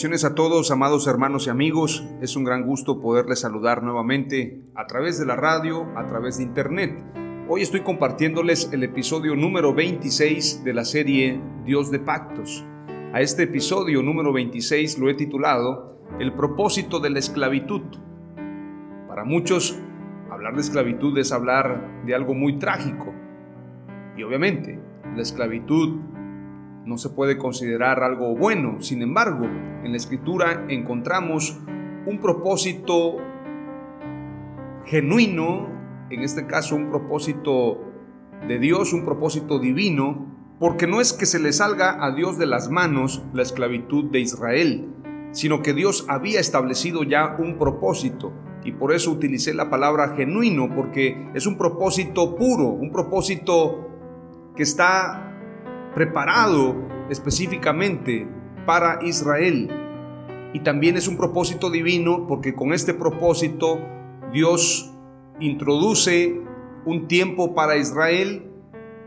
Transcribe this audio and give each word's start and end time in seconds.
Bendiciones 0.00 0.24
a 0.24 0.34
todos, 0.34 0.70
amados 0.70 1.06
hermanos 1.06 1.46
y 1.46 1.50
amigos. 1.50 2.06
Es 2.22 2.34
un 2.34 2.42
gran 2.42 2.64
gusto 2.64 3.02
poderles 3.02 3.40
saludar 3.40 3.82
nuevamente 3.82 4.62
a 4.74 4.86
través 4.86 5.18
de 5.18 5.26
la 5.26 5.36
radio, 5.36 5.88
a 5.94 6.06
través 6.06 6.38
de 6.38 6.44
internet. 6.44 7.04
Hoy 7.50 7.60
estoy 7.60 7.82
compartiéndoles 7.82 8.70
el 8.72 8.82
episodio 8.82 9.36
número 9.36 9.74
26 9.74 10.64
de 10.64 10.72
la 10.72 10.86
serie 10.86 11.38
Dios 11.66 11.90
de 11.90 11.98
Pactos. 11.98 12.64
A 13.12 13.20
este 13.20 13.42
episodio 13.42 14.02
número 14.02 14.32
26 14.32 14.98
lo 14.98 15.10
he 15.10 15.14
titulado 15.14 15.98
El 16.18 16.32
propósito 16.32 16.98
de 16.98 17.10
la 17.10 17.18
esclavitud. 17.18 17.82
Para 19.06 19.24
muchos, 19.24 19.78
hablar 20.30 20.54
de 20.54 20.62
esclavitud 20.62 21.18
es 21.18 21.30
hablar 21.30 22.06
de 22.06 22.14
algo 22.14 22.32
muy 22.32 22.58
trágico. 22.58 23.12
Y 24.16 24.22
obviamente, 24.22 24.80
la 25.14 25.20
esclavitud 25.20 26.00
no 26.84 26.98
se 26.98 27.10
puede 27.10 27.38
considerar 27.38 28.02
algo 28.02 28.34
bueno. 28.34 28.80
Sin 28.80 29.02
embargo, 29.02 29.46
en 29.84 29.90
la 29.90 29.96
escritura 29.96 30.64
encontramos 30.68 31.58
un 32.06 32.18
propósito 32.20 33.18
genuino, 34.86 35.68
en 36.10 36.22
este 36.22 36.46
caso 36.46 36.74
un 36.76 36.90
propósito 36.90 37.78
de 38.48 38.58
Dios, 38.58 38.92
un 38.92 39.04
propósito 39.04 39.58
divino, 39.58 40.26
porque 40.58 40.86
no 40.86 41.00
es 41.00 41.12
que 41.12 41.26
se 41.26 41.38
le 41.38 41.52
salga 41.52 42.04
a 42.04 42.12
Dios 42.12 42.38
de 42.38 42.46
las 42.46 42.70
manos 42.70 43.22
la 43.32 43.42
esclavitud 43.42 44.10
de 44.10 44.20
Israel, 44.20 44.88
sino 45.32 45.62
que 45.62 45.74
Dios 45.74 46.06
había 46.08 46.40
establecido 46.40 47.02
ya 47.02 47.36
un 47.38 47.58
propósito. 47.58 48.32
Y 48.64 48.72
por 48.72 48.92
eso 48.92 49.10
utilicé 49.10 49.54
la 49.54 49.70
palabra 49.70 50.14
genuino, 50.16 50.68
porque 50.74 51.30
es 51.34 51.46
un 51.46 51.56
propósito 51.56 52.36
puro, 52.36 52.66
un 52.66 52.92
propósito 52.92 53.88
que 54.54 54.62
está 54.62 55.29
preparado 55.94 56.76
específicamente 57.08 58.28
para 58.66 59.04
Israel. 59.04 59.68
Y 60.52 60.60
también 60.60 60.96
es 60.96 61.08
un 61.08 61.16
propósito 61.16 61.70
divino 61.70 62.26
porque 62.26 62.54
con 62.54 62.72
este 62.72 62.94
propósito 62.94 63.80
Dios 64.32 64.92
introduce 65.38 66.40
un 66.84 67.06
tiempo 67.08 67.54
para 67.54 67.76
Israel 67.76 68.50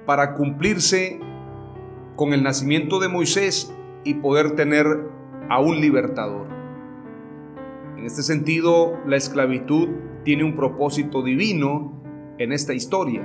para 0.05 0.33
cumplirse 0.33 1.19
con 2.15 2.33
el 2.33 2.43
nacimiento 2.43 2.99
de 2.99 3.07
Moisés 3.07 3.73
y 4.03 4.15
poder 4.15 4.55
tener 4.55 4.85
a 5.49 5.59
un 5.59 5.81
libertador. 5.81 6.47
En 7.97 8.05
este 8.05 8.21
sentido, 8.21 8.99
la 9.05 9.15
esclavitud 9.15 9.89
tiene 10.23 10.43
un 10.43 10.55
propósito 10.55 11.23
divino 11.23 12.01
en 12.37 12.51
esta 12.51 12.73
historia. 12.73 13.21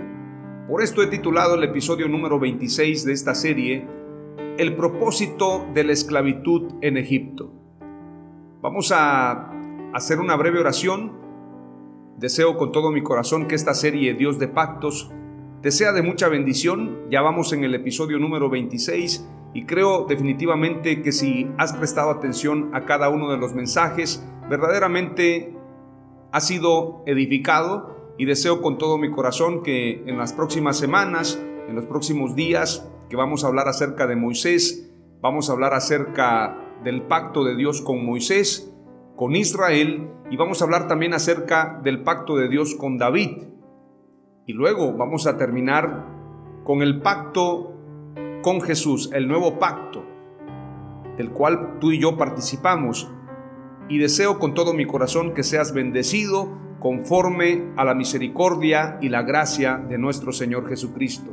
Por 0.69 0.83
esto 0.83 1.03
he 1.03 1.06
titulado 1.06 1.55
el 1.55 1.65
episodio 1.65 2.09
número 2.09 2.39
26 2.39 3.06
de 3.06 3.15
esta 3.15 3.34
serie, 3.34 3.89
El 4.59 4.77
propósito 4.77 5.67
de 5.73 5.83
la 5.83 5.95
esclavitud 5.95 6.75
en 6.83 6.99
Egipto. 6.99 7.51
Vamos 8.61 8.93
a 8.93 9.51
hacer 9.95 10.21
una 10.21 10.37
breve 10.37 10.61
oración. 10.61 11.12
Deseo 12.19 12.59
con 12.59 12.71
todo 12.71 12.91
mi 12.91 13.03
corazón 13.03 13.49
que 13.49 13.55
esta 13.55 13.73
serie 13.73 14.12
Dios 14.12 14.39
de 14.39 14.49
Pactos 14.49 15.11
te 15.62 15.71
sea 15.71 15.93
de 15.93 16.03
mucha 16.03 16.29
bendición. 16.29 16.99
Ya 17.09 17.23
vamos 17.23 17.55
en 17.55 17.65
el 17.65 17.75
episodio 17.75 18.19
número 18.19 18.50
26 18.50 19.27
y 19.55 19.65
creo 19.65 20.05
definitivamente 20.06 21.00
que 21.00 21.12
si 21.12 21.50
has 21.56 21.73
prestado 21.73 22.11
atención 22.11 22.69
a 22.75 22.85
cada 22.85 23.09
uno 23.09 23.31
de 23.31 23.39
los 23.39 23.55
mensajes, 23.55 24.23
verdaderamente 24.50 25.56
has 26.31 26.47
sido 26.47 27.03
edificado 27.06 27.97
y 28.19 28.25
deseo 28.25 28.61
con 28.61 28.79
todo 28.79 28.99
mi 28.99 29.11
corazón 29.11 29.62
que 29.62 30.03
en 30.06 30.19
las 30.19 30.33
próximas 30.33 30.77
semanas, 30.77 31.41
en 31.69 31.77
los 31.77 31.87
próximos 31.87 32.34
días, 32.34 32.91
que 33.09 33.17
vamos 33.17 33.45
a 33.45 33.47
hablar 33.47 33.69
acerca 33.69 34.09
de 34.09 34.17
Moisés, 34.17 34.93
vamos 35.23 35.49
a 35.49 35.53
hablar 35.53 35.73
acerca 35.73 36.59
del 36.83 37.03
pacto 37.03 37.45
de 37.45 37.56
Dios 37.56 37.81
con 37.81 38.05
Moisés, 38.05 38.75
con 39.17 39.37
Israel, 39.37 40.11
y 40.31 40.37
vamos 40.37 40.61
a 40.61 40.65
hablar 40.65 40.89
también 40.89 41.15
acerca 41.15 41.81
del 41.84 42.03
pacto 42.03 42.37
de 42.37 42.49
Dios 42.49 42.75
con 42.75 42.99
David. 42.99 43.45
Y 44.47 44.53
luego 44.53 44.95
vamos 44.95 45.29
a 45.29 45.37
terminar 45.37 46.06
con 46.65 46.83
el 46.83 47.00
pacto 47.00 47.75
con 48.43 48.61
Jesús, 48.61 49.11
el 49.12 49.29
nuevo 49.29 49.61
pacto, 49.61 50.05
del 51.17 51.31
cual 51.31 51.79
tú 51.81 51.93
y 51.93 52.00
yo 52.00 52.17
participamos. 52.17 53.12
Y 53.89 53.99
deseo 53.99 54.39
con 54.41 54.55
todo 54.55 54.75
mi 54.75 54.87
corazón 54.87 55.35
que 55.35 55.45
seas 55.45 55.73
bendecido 55.73 56.68
conforme 56.78 57.72
a 57.77 57.84
la 57.84 57.94
misericordia 57.94 58.99
y 59.00 59.09
la 59.09 59.22
gracia 59.22 59.78
de 59.78 59.99
nuestro 59.99 60.33
Señor 60.33 60.69
Jesucristo. 60.69 61.33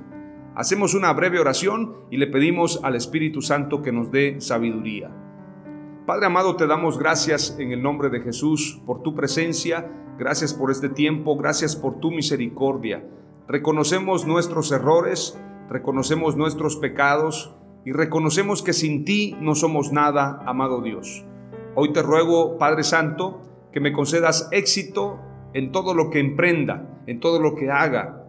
Hacemos 0.56 0.94
una 0.94 1.12
breve 1.14 1.40
oración 1.40 1.96
y 2.10 2.18
le 2.18 2.28
pedimos 2.28 2.80
al 2.84 2.96
Espíritu 2.96 3.42
Santo 3.42 3.82
que 3.82 3.92
nos 3.92 4.12
dé 4.12 4.40
sabiduría. 4.40 5.12
Padre 6.06 6.28
amado, 6.28 6.56
te 6.56 6.68
damos 6.68 6.98
gracias 6.98 7.58
en 7.60 7.72
el 7.72 7.82
nombre 7.82 8.10
de 8.10 8.22
Jesús 8.22 8.82
por 8.86 9.02
tu 9.02 9.14
presencia, 9.14 9.92
gracias 10.18 10.54
por 10.54 10.72
este 10.72 10.88
tiempo, 10.88 11.36
gracias 11.36 11.76
por 11.76 12.00
tu 12.00 12.12
misericordia. 12.12 13.04
Reconocemos 13.48 14.26
nuestros 14.26 14.72
errores, 14.72 15.40
reconocemos 15.70 16.38
nuestros 16.38 16.78
pecados 16.78 17.56
y 17.86 17.92
reconocemos 17.92 18.64
que 18.64 18.74
sin 18.74 19.04
ti 19.04 19.36
no 19.42 19.56
somos 19.56 19.92
nada, 19.92 20.42
amado 20.46 20.82
Dios. 20.82 21.26
Hoy 21.76 21.92
te 21.92 22.02
ruego, 22.02 22.58
Padre 22.58 22.84
Santo, 22.84 23.42
que 23.74 23.80
me 23.82 23.92
concedas 23.92 24.48
éxito 24.52 25.20
en 25.56 25.72
todo 25.72 25.94
lo 25.94 26.10
que 26.10 26.20
emprenda, 26.20 27.02
en 27.08 27.22
todo 27.22 27.40
lo 27.40 27.56
que 27.56 27.72
haga. 27.72 28.28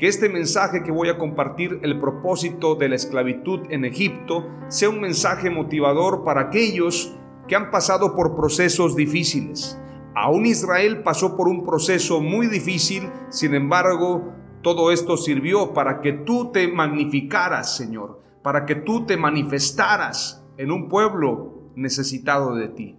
Que 0.00 0.08
este 0.08 0.28
mensaje 0.28 0.82
que 0.82 0.90
voy 0.90 1.08
a 1.08 1.16
compartir, 1.16 1.78
el 1.82 2.00
propósito 2.00 2.74
de 2.74 2.88
la 2.88 2.96
esclavitud 2.96 3.60
en 3.70 3.84
Egipto, 3.84 4.44
sea 4.66 4.90
un 4.90 5.00
mensaje 5.00 5.48
motivador 5.48 6.24
para 6.24 6.42
aquellos 6.42 7.16
que 7.46 7.54
han 7.54 7.70
pasado 7.70 8.16
por 8.16 8.34
procesos 8.34 8.96
difíciles. 8.96 9.80
Aún 10.16 10.44
Israel 10.44 11.04
pasó 11.04 11.36
por 11.36 11.46
un 11.46 11.64
proceso 11.64 12.20
muy 12.20 12.48
difícil, 12.48 13.08
sin 13.28 13.54
embargo, 13.54 14.32
todo 14.60 14.90
esto 14.90 15.16
sirvió 15.16 15.72
para 15.72 16.00
que 16.00 16.12
tú 16.12 16.50
te 16.50 16.66
magnificaras, 16.66 17.76
Señor, 17.76 18.22
para 18.42 18.66
que 18.66 18.74
tú 18.74 19.06
te 19.06 19.16
manifestaras 19.16 20.44
en 20.56 20.72
un 20.72 20.88
pueblo 20.88 21.70
necesitado 21.76 22.56
de 22.56 22.68
ti. 22.68 22.98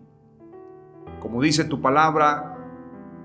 Como 1.19 1.41
dice 1.41 1.65
tu 1.65 1.81
palabra, 1.81 2.56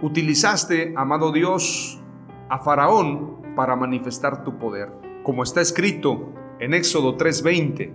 Utilizaste, 0.03 0.95
amado 0.97 1.31
Dios, 1.31 2.03
a 2.49 2.59
Faraón 2.59 3.55
para 3.55 3.77
manifestar 3.77 4.43
tu 4.43 4.59
poder. 4.59 4.91
Como 5.23 5.45
está 5.45 5.61
escrito 5.61 6.33
en 6.59 6.75
Éxodo 6.75 7.17
3:20, 7.17 7.93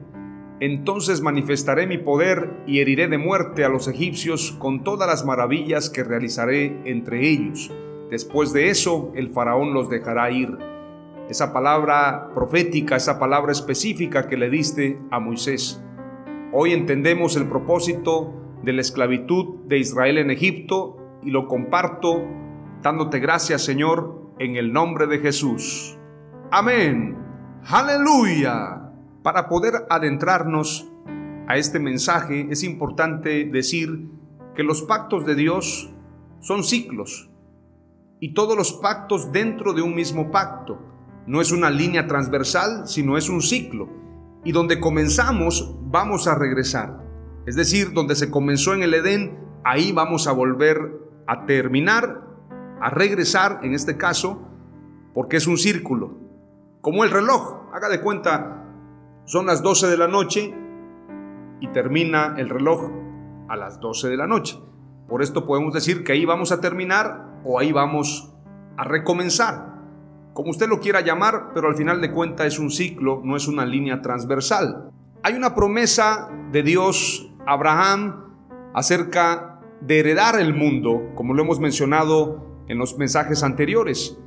entonces 0.61 1.19
manifestaré 1.19 1.85
mi 1.85 1.97
poder 1.97 2.63
y 2.65 2.79
heriré 2.79 3.09
de 3.09 3.17
muerte 3.17 3.65
a 3.65 3.69
los 3.69 3.89
egipcios 3.89 4.53
con 4.53 4.85
todas 4.85 5.05
las 5.05 5.25
maravillas 5.25 5.89
que 5.89 6.05
realizaré 6.05 6.81
entre 6.85 7.27
ellos. 7.27 7.73
Después 8.09 8.53
de 8.53 8.69
eso, 8.69 9.11
el 9.13 9.31
faraón 9.31 9.73
los 9.73 9.89
dejará 9.89 10.31
ir. 10.31 10.57
Esa 11.27 11.51
palabra 11.51 12.29
profética, 12.33 12.95
esa 12.95 13.19
palabra 13.19 13.51
específica 13.51 14.27
que 14.27 14.37
le 14.37 14.49
diste 14.49 14.97
a 15.11 15.19
Moisés. 15.19 15.83
Hoy 16.53 16.71
entendemos 16.71 17.35
el 17.35 17.49
propósito 17.49 18.33
de 18.63 18.71
la 18.71 18.79
esclavitud 18.79 19.65
de 19.65 19.79
Israel 19.79 20.19
en 20.19 20.31
Egipto 20.31 21.03
y 21.23 21.31
lo 21.31 21.47
comparto 21.47 22.25
dándote 22.81 23.19
gracias 23.19 23.63
Señor 23.63 24.31
en 24.39 24.55
el 24.55 24.71
nombre 24.71 25.07
de 25.07 25.19
Jesús. 25.19 25.97
Amén. 26.51 27.17
Aleluya. 27.65 28.91
Para 29.23 29.49
poder 29.49 29.73
adentrarnos 29.89 30.89
a 31.47 31.57
este 31.57 31.79
mensaje 31.79 32.47
es 32.49 32.63
importante 32.63 33.45
decir 33.45 34.09
que 34.55 34.63
los 34.63 34.83
pactos 34.83 35.25
de 35.25 35.35
Dios 35.35 35.89
son 36.39 36.63
ciclos 36.63 37.29
y 38.19 38.33
todos 38.33 38.57
los 38.57 38.73
pactos 38.73 39.31
dentro 39.31 39.73
de 39.73 39.81
un 39.81 39.95
mismo 39.95 40.31
pacto. 40.31 40.79
No 41.25 41.41
es 41.41 41.51
una 41.51 41.69
línea 41.69 42.07
transversal, 42.07 42.87
sino 42.87 43.17
es 43.17 43.29
un 43.29 43.41
ciclo. 43.41 43.89
Y 44.43 44.53
donde 44.53 44.79
comenzamos, 44.79 45.75
vamos 45.83 46.27
a 46.27 46.35
regresar. 46.35 47.03
Es 47.45 47.55
decir, 47.55 47.91
donde 47.93 48.15
se 48.15 48.31
comenzó 48.31 48.73
en 48.73 48.83
el 48.83 48.93
Edén, 48.93 49.37
ahí 49.63 49.91
vamos 49.91 50.27
a 50.27 50.31
volver 50.31 51.06
a 51.27 51.45
terminar, 51.45 52.23
a 52.81 52.89
regresar, 52.89 53.59
en 53.63 53.73
este 53.73 53.97
caso, 53.97 54.47
porque 55.13 55.37
es 55.37 55.47
un 55.47 55.57
círculo. 55.57 56.17
Como 56.81 57.03
el 57.03 57.11
reloj, 57.11 57.69
haga 57.73 57.89
de 57.89 58.01
cuenta, 58.01 58.65
son 59.25 59.45
las 59.45 59.61
12 59.61 59.87
de 59.87 59.97
la 59.97 60.07
noche 60.07 60.53
y 61.59 61.67
termina 61.69 62.35
el 62.37 62.49
reloj 62.49 62.89
a 63.49 63.55
las 63.55 63.79
12 63.79 64.09
de 64.09 64.17
la 64.17 64.27
noche. 64.27 64.59
Por 65.07 65.21
esto 65.21 65.45
podemos 65.45 65.73
decir 65.73 66.03
que 66.03 66.13
ahí 66.13 66.25
vamos 66.25 66.51
a 66.51 66.61
terminar 66.61 67.39
o 67.43 67.59
ahí 67.59 67.71
vamos 67.71 68.33
a 68.77 68.83
recomenzar 68.83 69.77
como 70.37 70.51
usted 70.51 70.69
lo 70.69 70.79
quiera 70.79 71.01
llamar, 71.01 71.49
pero 71.55 71.67
al 71.67 71.75
final 71.75 71.99
de 71.99 72.11
cuentas 72.11 72.45
es 72.45 72.59
un 72.59 72.69
ciclo, 72.69 73.21
no 73.23 73.35
es 73.35 73.47
una 73.47 73.65
línea 73.65 74.03
transversal. 74.03 74.91
Hay 75.23 75.33
una 75.33 75.55
promesa 75.55 76.29
de 76.51 76.61
Dios 76.61 77.27
a 77.47 77.53
Abraham 77.53 78.35
acerca 78.75 79.56
de 79.81 79.99
heredar 79.99 80.39
el 80.39 80.53
mundo, 80.53 81.11
como 81.15 81.33
lo 81.33 81.43
hemos 81.43 81.59
mencionado 81.59 82.63
en 82.67 82.77
los 82.77 82.97
mensajes 82.97 83.43
anteriores. 83.43 84.17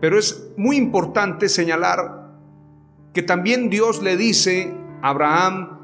Pero 0.00 0.18
es 0.18 0.52
muy 0.56 0.76
importante 0.76 1.48
señalar 1.48 2.32
que 3.12 3.22
también 3.22 3.70
Dios 3.70 4.02
le 4.02 4.16
dice 4.16 4.74
a 5.02 5.10
Abraham 5.10 5.78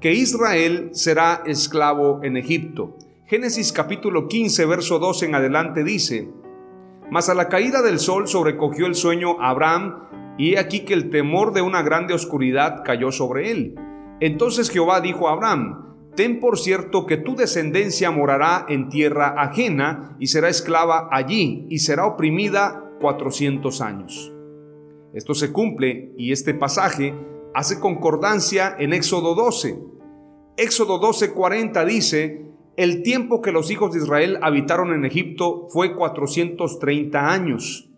que 0.00 0.14
Israel 0.14 0.90
será 0.92 1.42
esclavo 1.46 2.20
en 2.22 2.36
Egipto. 2.36 2.96
Génesis 3.26 3.72
capítulo 3.72 4.28
15, 4.28 4.66
verso 4.66 4.98
2 4.98 5.24
en 5.24 5.34
adelante 5.34 5.82
dice, 5.82 6.28
mas 7.10 7.28
a 7.28 7.34
la 7.34 7.48
caída 7.48 7.82
del 7.82 7.98
sol 7.98 8.28
sobrecogió 8.28 8.86
el 8.86 8.94
sueño 8.94 9.40
a 9.40 9.50
Abraham, 9.50 10.02
y 10.38 10.54
he 10.54 10.58
aquí 10.58 10.80
que 10.80 10.94
el 10.94 11.10
temor 11.10 11.52
de 11.52 11.62
una 11.62 11.82
grande 11.82 12.14
oscuridad 12.14 12.82
cayó 12.84 13.10
sobre 13.10 13.50
él. 13.50 13.74
Entonces 14.20 14.70
Jehová 14.70 15.00
dijo 15.00 15.28
a 15.28 15.32
Abraham, 15.32 15.85
Ten 16.16 16.40
por 16.40 16.58
cierto 16.58 17.04
que 17.04 17.18
tu 17.18 17.36
descendencia 17.36 18.10
morará 18.10 18.64
en 18.70 18.88
tierra 18.88 19.34
ajena 19.36 20.16
y 20.18 20.28
será 20.28 20.48
esclava 20.48 21.08
allí 21.12 21.66
y 21.68 21.80
será 21.80 22.06
oprimida 22.06 22.90
cuatrocientos 23.00 23.82
años. 23.82 24.32
Esto 25.12 25.34
se 25.34 25.52
cumple 25.52 26.14
y 26.16 26.32
este 26.32 26.54
pasaje 26.54 27.14
hace 27.54 27.80
concordancia 27.80 28.74
en 28.78 28.94
Éxodo 28.94 29.34
12. 29.34 29.78
Éxodo 30.56 30.98
12:40 31.00 31.84
dice, 31.84 32.46
el 32.78 33.02
tiempo 33.02 33.42
que 33.42 33.52
los 33.52 33.70
hijos 33.70 33.92
de 33.92 33.98
Israel 33.98 34.38
habitaron 34.40 34.94
en 34.94 35.04
Egipto 35.04 35.68
fue 35.68 35.94
430 35.94 37.30
años. 37.30 37.90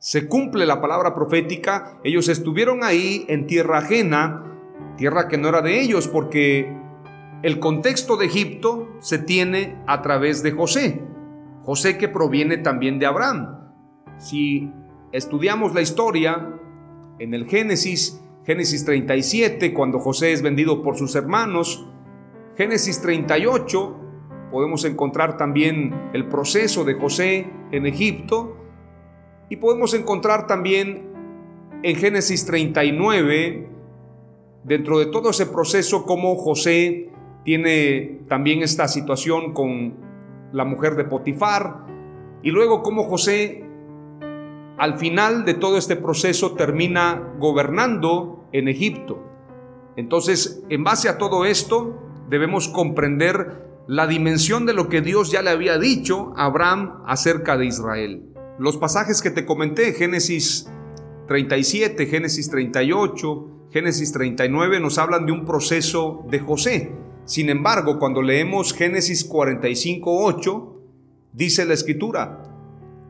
Se 0.00 0.26
cumple 0.26 0.66
la 0.66 0.80
palabra 0.80 1.14
profética, 1.14 2.00
ellos 2.02 2.28
estuvieron 2.28 2.82
ahí 2.82 3.24
en 3.28 3.46
tierra 3.46 3.78
ajena, 3.78 4.44
tierra 4.96 5.28
que 5.28 5.38
no 5.38 5.48
era 5.48 5.62
de 5.62 5.80
ellos, 5.80 6.08
porque 6.08 6.81
el 7.42 7.58
contexto 7.58 8.16
de 8.16 8.26
Egipto 8.26 8.88
se 9.00 9.18
tiene 9.18 9.76
a 9.86 10.00
través 10.00 10.42
de 10.42 10.52
José, 10.52 11.02
José 11.62 11.98
que 11.98 12.08
proviene 12.08 12.58
también 12.58 12.98
de 12.98 13.06
Abraham. 13.06 13.72
Si 14.18 14.70
estudiamos 15.10 15.74
la 15.74 15.80
historia 15.80 16.56
en 17.18 17.34
el 17.34 17.46
Génesis, 17.46 18.22
Génesis 18.44 18.84
37, 18.84 19.74
cuando 19.74 19.98
José 19.98 20.32
es 20.32 20.42
vendido 20.42 20.82
por 20.82 20.96
sus 20.96 21.16
hermanos, 21.16 21.88
Génesis 22.56 23.00
38 23.00 23.98
podemos 24.52 24.84
encontrar 24.84 25.36
también 25.36 26.10
el 26.12 26.28
proceso 26.28 26.84
de 26.84 26.94
José 26.94 27.50
en 27.72 27.86
Egipto 27.86 28.56
y 29.48 29.56
podemos 29.56 29.94
encontrar 29.94 30.46
también 30.46 31.10
en 31.82 31.96
Génesis 31.96 32.46
39, 32.46 33.68
dentro 34.62 35.00
de 35.00 35.06
todo 35.06 35.30
ese 35.30 35.46
proceso, 35.46 36.04
cómo 36.06 36.36
José 36.36 37.11
tiene 37.44 38.22
también 38.28 38.62
esta 38.62 38.88
situación 38.88 39.52
con 39.52 39.94
la 40.52 40.64
mujer 40.64 40.96
de 40.96 41.04
Potifar 41.04 41.86
y 42.42 42.50
luego 42.50 42.82
cómo 42.82 43.04
José 43.04 43.64
al 44.78 44.98
final 44.98 45.44
de 45.44 45.54
todo 45.54 45.76
este 45.78 45.96
proceso 45.96 46.52
termina 46.52 47.34
gobernando 47.38 48.48
en 48.52 48.68
Egipto. 48.68 49.22
Entonces, 49.96 50.64
en 50.68 50.84
base 50.84 51.08
a 51.08 51.18
todo 51.18 51.44
esto, 51.44 52.00
debemos 52.28 52.68
comprender 52.68 53.62
la 53.86 54.06
dimensión 54.06 54.64
de 54.66 54.72
lo 54.72 54.88
que 54.88 55.00
Dios 55.00 55.30
ya 55.30 55.42
le 55.42 55.50
había 55.50 55.78
dicho 55.78 56.32
a 56.36 56.46
Abraham 56.46 57.02
acerca 57.06 57.56
de 57.56 57.66
Israel. 57.66 58.32
Los 58.58 58.76
pasajes 58.76 59.22
que 59.22 59.30
te 59.30 59.44
comenté, 59.44 59.92
Génesis 59.92 60.70
37, 61.28 62.06
Génesis 62.06 62.50
38, 62.50 63.68
Génesis 63.70 64.12
39, 64.12 64.80
nos 64.80 64.98
hablan 64.98 65.26
de 65.26 65.32
un 65.32 65.44
proceso 65.44 66.24
de 66.28 66.38
José. 66.38 66.92
Sin 67.24 67.48
embargo, 67.48 67.98
cuando 67.98 68.20
leemos 68.20 68.72
Génesis 68.72 69.24
45, 69.24 70.24
8, 70.24 70.82
dice 71.32 71.64
la 71.64 71.74
escritura, 71.74 72.42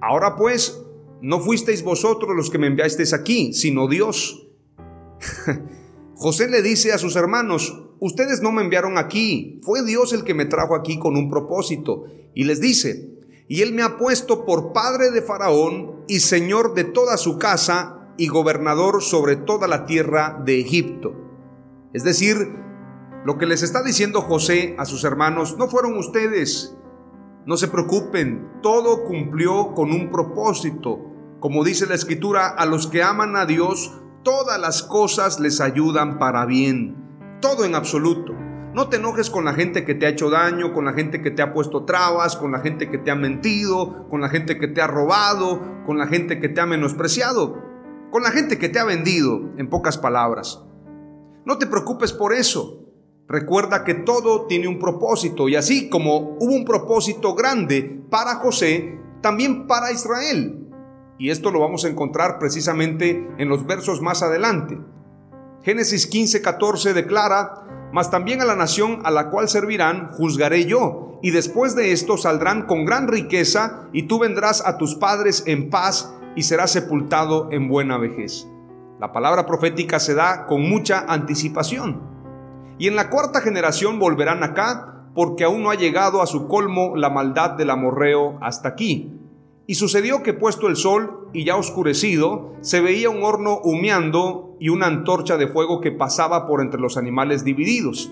ahora 0.01 0.37
pues, 0.37 0.83
no 1.21 1.41
fuisteis 1.41 1.83
vosotros 1.83 2.37
los 2.37 2.51
que 2.51 2.59
me 2.59 2.67
enviasteis 2.67 3.13
aquí, 3.13 3.53
sino 3.53 3.89
Dios. 3.89 4.49
José 6.15 6.49
le 6.49 6.63
dice 6.63 6.93
a 6.93 6.99
sus 6.99 7.17
hermanos, 7.17 7.83
ustedes 8.01 8.43
no 8.43 8.53
me 8.53 8.63
enviaron 8.63 8.99
aquí, 8.99 9.61
fue 9.63 9.85
Dios 9.85 10.13
el 10.13 10.25
que 10.25 10.35
me 10.35 10.45
trajo 10.45 10.75
aquí 10.75 10.99
con 10.99 11.17
un 11.17 11.31
propósito. 11.31 12.05
Y 12.35 12.45
les 12.45 12.61
dice, 12.61 13.13
y 13.49 13.63
él 13.63 13.73
me 13.73 13.83
ha 13.83 13.97
puesto 13.97 14.45
por 14.45 14.73
padre 14.73 15.11
de 15.11 15.23
Faraón 15.23 16.05
y 16.09 16.21
señor 16.21 16.75
de 16.75 16.85
toda 16.85 17.17
su 17.17 17.39
casa 17.39 18.15
y 18.17 18.29
gobernador 18.29 19.03
sobre 19.03 19.37
toda 19.37 19.69
la 19.69 19.85
tierra 19.87 20.41
de 20.45 20.61
Egipto. 20.61 21.15
Es 21.93 22.05
decir, 22.05 22.37
lo 23.25 23.39
que 23.39 23.47
les 23.47 23.63
está 23.63 23.83
diciendo 23.83 24.21
José 24.23 24.75
a 24.79 24.85
sus 24.85 25.05
hermanos, 25.05 25.57
no 25.59 25.69
fueron 25.69 25.97
ustedes, 25.97 26.77
no 27.47 27.57
se 27.57 27.69
preocupen, 27.69 28.61
todo 28.63 29.05
cumplió 29.05 29.75
con 29.75 29.91
un 29.91 30.11
propósito. 30.11 30.99
Como 31.41 31.65
dice 31.65 31.87
la 31.87 31.95
escritura, 31.95 32.49
a 32.49 32.67
los 32.67 32.87
que 32.87 33.03
aman 33.03 33.37
a 33.37 33.47
Dios, 33.47 33.93
todas 34.23 34.61
las 34.61 34.83
cosas 34.83 35.41
les 35.41 35.61
ayudan 35.61 36.19
para 36.19 36.47
bien 36.47 37.03
todo 37.43 37.67
en 37.67 37.75
absoluto. 37.75 38.33
No 38.73 38.89
te 38.89 38.97
enojes 38.97 39.29
con 39.29 39.45
la 39.45 39.53
gente 39.53 39.85
que 39.85 39.95
te 39.95 40.07
ha 40.07 40.09
hecho 40.09 40.31
daño, 40.31 40.73
con 40.73 40.87
la 40.87 40.95
gente 40.95 41.21
que 41.21 41.31
te 41.31 41.43
ha 41.43 41.53
puesto 41.53 41.85
trabas, 41.85 42.37
con 42.37 42.53
la 42.53 42.61
gente 42.61 42.91
que 42.91 42.97
te 42.97 43.11
ha 43.11 43.15
mentido, 43.15 44.09
con 44.09 44.23
la 44.23 44.31
gente 44.31 44.59
que 44.59 44.69
te 44.69 44.81
ha 44.81 44.87
robado, 44.87 45.61
con 45.85 45.99
la 45.99 46.07
gente 46.07 46.41
que 46.41 46.49
te 46.49 46.63
ha 46.63 46.67
menospreciado, 46.67 47.63
con 48.11 48.23
la 48.23 48.31
gente 48.31 48.59
que 48.59 48.71
te 48.71 48.79
ha 48.79 48.85
vendido, 48.85 49.53
en 49.59 49.69
pocas 49.69 49.99
palabras. 49.99 50.65
No 51.45 51.59
te 51.59 51.67
preocupes 51.67 52.15
por 52.15 52.33
eso. 52.33 52.82
Recuerda 53.29 53.85
que 53.85 53.95
todo 53.95 54.47
tiene 54.47 54.69
un 54.69 54.79
propósito 54.79 55.49
y 55.49 55.57
así 55.57 55.89
como 55.89 56.37
hubo 56.41 56.55
un 56.55 56.65
propósito 56.65 57.35
grande 57.35 58.03
para 58.11 58.37
José, 58.37 58.99
también 59.21 59.67
para 59.67 59.93
Israel. 59.93 60.69
Y 61.19 61.31
esto 61.31 61.51
lo 61.51 61.61
vamos 61.61 61.85
a 61.85 61.89
encontrar 61.89 62.39
precisamente 62.39 63.29
en 63.39 63.49
los 63.49 63.65
versos 63.67 64.03
más 64.03 64.23
adelante. 64.23 64.79
Génesis 65.63 66.09
15, 66.09 66.43
14 66.43 66.93
declara, 66.93 67.91
mas 67.93 68.11
también 68.11 68.41
a 68.41 68.45
la 68.45 68.57
nación 68.57 69.01
a 69.05 69.11
la 69.11 69.31
cual 69.31 69.49
servirán 69.49 70.09
juzgaré 70.09 70.65
yo, 70.67 71.21
y 71.23 71.31
después 71.31 71.77
de 71.77 71.93
esto 71.93 72.17
saldrán 72.17 72.67
con 72.67 72.85
gran 72.85 73.07
riqueza, 73.07 73.89
y 73.93 74.09
tú 74.09 74.19
vendrás 74.19 74.67
a 74.67 74.77
tus 74.77 74.97
padres 74.97 75.45
en 75.47 75.71
paz, 75.71 76.13
y 76.35 76.43
serás 76.43 76.73
sepultado 76.73 77.49
en 77.53 77.69
buena 77.69 77.99
vejez. 77.99 78.49
La 78.99 79.13
palabra 79.13 79.47
profética 79.47 80.01
se 80.01 80.15
da 80.15 80.47
con 80.47 80.69
mucha 80.69 81.05
anticipación. 81.07 82.12
Y 82.83 82.89
en 82.89 82.97
la 82.97 83.11
cuarta 83.11 83.41
generación 83.41 84.01
volverán 84.01 84.43
acá, 84.43 85.07
porque 85.15 85.45
aún 85.45 85.63
no 85.63 85.71
ha 85.71 85.77
llegado 85.77 86.21
a 86.21 86.27
su 86.27 86.49
colmo 86.49 86.97
la 86.97 87.11
maldad 87.11 87.51
del 87.51 87.71
amorreo 87.71 88.39
hasta 88.41 88.71
aquí. 88.71 89.21
Y 89.69 89.77
sucedió 89.77 90.25
que 90.25 90.33
puesto 90.33 90.67
el 90.67 90.75
sol 90.75 91.29
y 91.33 91.45
ya 91.45 91.55
oscurecido, 91.55 92.55
se 92.61 92.81
veía 92.81 93.09
un 93.09 93.23
horno 93.23 93.61
humeando 93.63 94.57
y 94.59 94.71
una 94.71 94.89
antorcha 94.89 95.37
de 95.37 95.47
fuego 95.47 95.81
que 95.81 95.93
pasaba 95.93 96.45
por 96.45 96.61
entre 96.61 96.81
los 96.81 96.97
animales 96.97 97.45
divididos. 97.45 98.11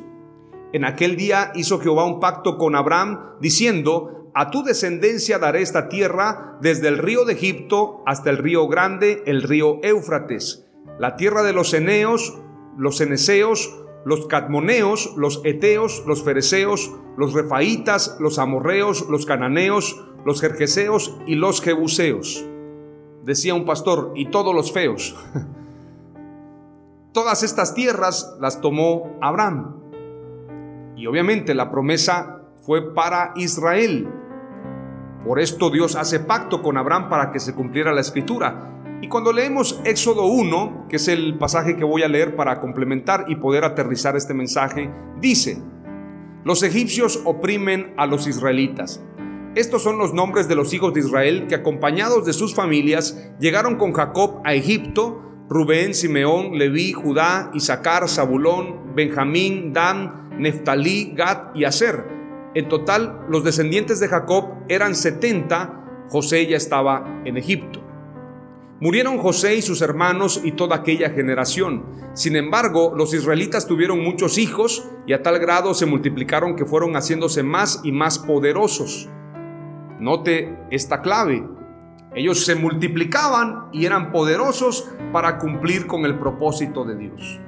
En 0.73 0.85
aquel 0.85 1.17
día 1.17 1.50
hizo 1.57 1.81
Jehová 1.81 2.05
un 2.05 2.21
pacto 2.21 2.57
con 2.57 2.77
Abraham, 2.77 3.39
diciendo, 3.41 4.31
a 4.35 4.53
tu 4.53 4.62
descendencia 4.62 5.41
daré 5.41 5.62
esta 5.62 5.89
tierra 5.89 6.59
desde 6.61 6.87
el 6.87 6.99
río 6.99 7.25
de 7.25 7.33
Egipto 7.33 8.05
hasta 8.07 8.31
el 8.31 8.39
río 8.39 8.69
grande, 8.69 9.25
el 9.27 9.43
río 9.43 9.81
Éufrates, 9.83 10.65
la 11.00 11.17
tierra 11.17 11.43
de 11.43 11.55
los 11.55 11.75
Eneos, 11.75 12.39
los 12.79 13.00
Eneseos, 13.00 13.80
los 14.04 14.26
cadmoneos, 14.26 15.14
los 15.16 15.40
eteos, 15.45 16.04
los 16.07 16.23
fereceos, 16.23 16.92
los 17.16 17.33
refaitas, 17.35 18.16
los 18.21 18.38
amorreos, 18.38 19.07
los 19.09 19.26
cananeos, 19.26 20.04
los 20.25 20.40
jerjeseos 20.40 21.19
y 21.26 21.35
los 21.35 21.61
jebuseos. 21.61 22.45
Decía 23.25 23.54
un 23.54 23.64
pastor, 23.64 24.12
y 24.14 24.30
todos 24.30 24.54
los 24.54 24.73
feos. 24.73 25.16
Todas 27.12 27.42
estas 27.42 27.75
tierras 27.75 28.37
las 28.40 28.61
tomó 28.61 29.19
Abraham. 29.21 29.80
Y 30.97 31.07
obviamente 31.07 31.54
la 31.54 31.71
promesa 31.71 32.42
fue 32.62 32.95
para 32.95 33.33
Israel. 33.35 34.09
Por 35.25 35.40
esto 35.40 35.71
Dios 35.71 35.97
hace 35.97 36.21
pacto 36.21 36.62
con 36.62 36.76
Abraham 36.78 37.09
para 37.09 37.33
que 37.33 37.40
se 37.40 37.54
cumpliera 37.54 37.92
la 37.92 38.00
escritura. 38.00 38.80
Y 39.02 39.09
cuando 39.09 39.33
leemos 39.33 39.80
Éxodo 39.85 40.26
1, 40.26 40.87
que 40.88 40.97
es 40.97 41.09
el 41.09 41.38
pasaje 41.38 41.76
que 41.76 41.85
voy 41.85 42.02
a 42.02 42.09
leer 42.09 42.37
para 42.37 42.61
complementar 42.61 43.25
y 43.28 43.37
poder 43.37 43.64
aterrizar 43.64 44.14
este 44.14 44.35
mensaje, 44.35 44.90
dice, 45.21 45.62
los 46.45 46.62
egipcios 46.62 47.21
oprimen 47.25 47.95
a 47.97 48.07
los 48.07 48.26
israelitas. 48.26 49.02
Estos 49.54 49.83
son 49.83 49.99
los 49.99 50.12
nombres 50.12 50.49
de 50.49 50.54
los 50.54 50.73
hijos 50.75 50.95
de 50.95 51.00
Israel 51.00 51.47
que 51.49 51.54
acompañados 51.54 52.25
de 52.25 52.33
sus 52.33 52.54
familias 52.54 53.30
llegaron 53.40 53.76
con 53.76 53.92
Jacob 53.92 54.42
a 54.45 54.54
Egipto, 54.54 55.23
Rubén, 55.49 55.95
Simeón, 55.95 56.57
Leví, 56.57 56.92
Judá, 56.92 57.50
Isaacar, 57.54 58.09
Zabulón, 58.09 58.95
Benjamín, 58.95 59.73
Dan, 59.73 60.38
Neftalí, 60.38 61.14
Gad 61.16 61.54
y 61.54 61.64
Aser. 61.64 62.04
En 62.54 62.69
total, 62.69 63.26
los 63.28 63.45
descendientes 63.45 63.99
de 63.99 64.09
Jacob 64.09 64.50
eran 64.69 64.95
70, 64.95 66.07
José 66.09 66.47
ya 66.47 66.57
estaba 66.57 67.23
en 67.25 67.37
Egipto. 67.37 67.80
Murieron 68.81 69.19
José 69.19 69.57
y 69.57 69.63
sus 69.63 69.83
hermanos 69.83 70.41
y 70.43 70.53
toda 70.53 70.77
aquella 70.77 71.11
generación. 71.11 71.85
Sin 72.15 72.35
embargo, 72.35 72.95
los 72.97 73.13
israelitas 73.13 73.67
tuvieron 73.67 74.03
muchos 74.03 74.39
hijos 74.39 74.89
y 75.07 75.13
a 75.13 75.23
tal 75.23 75.39
grado 75.39 75.75
se 75.75 75.85
multiplicaron 75.85 76.57
que 76.57 76.65
fueron 76.65 76.95
haciéndose 76.95 77.43
más 77.43 77.83
y 77.85 77.93
más 77.93 78.19
poderosos. 78.19 79.07
Note 79.99 80.57
esta 80.71 81.03
clave. 81.03 81.47
Ellos 82.15 82.47
se 82.47 82.55
multiplicaban 82.55 83.69
y 83.71 83.85
eran 83.85 84.13
poderosos 84.13 84.91
para 85.13 85.39
cumplir 85.39 85.87
con 85.87 86.07
el 86.07 86.19
propósito 86.19 86.87
de 86.87 86.97
Dios. 86.97 87.39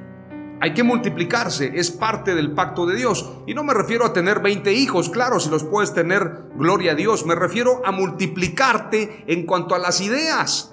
Hay 0.60 0.74
que 0.74 0.82
multiplicarse, 0.82 1.72
es 1.74 1.90
parte 1.90 2.34
del 2.34 2.52
pacto 2.52 2.84
de 2.84 2.94
Dios. 2.94 3.38
Y 3.46 3.54
no 3.54 3.64
me 3.64 3.72
refiero 3.72 4.04
a 4.04 4.12
tener 4.12 4.40
20 4.40 4.70
hijos, 4.74 5.08
claro, 5.08 5.40
si 5.40 5.48
los 5.48 5.64
puedes 5.64 5.94
tener, 5.94 6.44
gloria 6.56 6.92
a 6.92 6.94
Dios. 6.94 7.24
Me 7.24 7.34
refiero 7.34 7.80
a 7.86 7.90
multiplicarte 7.90 9.24
en 9.26 9.46
cuanto 9.46 9.74
a 9.74 9.78
las 9.78 10.02
ideas. 10.02 10.71